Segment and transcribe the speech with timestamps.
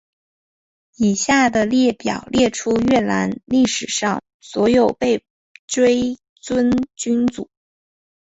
[0.95, 5.23] 以下的列表列出越南历史上所有被
[5.67, 7.51] 追尊君主。